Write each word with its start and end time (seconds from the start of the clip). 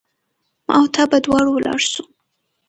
ما 0.65 0.73
او 0.79 0.85
تا 0.95 1.03
به 1.11 1.17
دواړه 1.25 1.49
ولاړ 1.53 1.79
سو 1.91 2.03